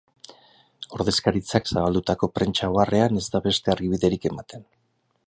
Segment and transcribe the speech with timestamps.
[0.97, 4.65] Ordezkaritzak zabaldutako prentsa oharrean ez da beste argibiderik ematen.